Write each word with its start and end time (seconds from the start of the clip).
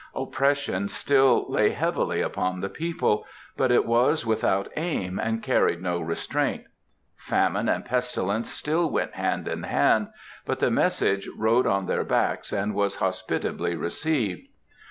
Oppression 0.15 0.87
still 0.89 1.45
lay 1.47 1.69
heavily 1.69 2.21
upon 2.21 2.59
the 2.61 2.69
people; 2.69 3.23
but 3.55 3.71
it 3.71 3.85
was 3.85 4.25
without 4.25 4.67
aim 4.75 5.19
and 5.19 5.43
carried 5.43 5.79
no 5.79 5.99
restraint; 6.01 6.63
famine 7.15 7.69
and 7.69 7.85
pestilence 7.85 8.49
still 8.49 8.89
went 8.89 9.13
hand 9.13 9.47
in 9.47 9.61
hand, 9.61 10.07
but 10.43 10.57
the 10.59 10.71
message 10.71 11.29
rode 11.37 11.67
on 11.67 11.85
their 11.85 12.03
backs 12.03 12.51
and 12.51 12.73
was 12.73 12.95
hospitably 12.95 13.75
received. 13.75 14.47